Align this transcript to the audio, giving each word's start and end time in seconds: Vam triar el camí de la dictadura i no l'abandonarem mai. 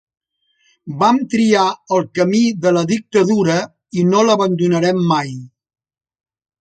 Vam 1.01 1.19
triar 1.33 1.65
el 1.97 2.07
camí 2.19 2.41
de 2.63 2.73
la 2.77 2.83
dictadura 2.93 3.59
i 4.01 4.07
no 4.09 4.25
l'abandonarem 4.31 5.05
mai. 5.13 5.31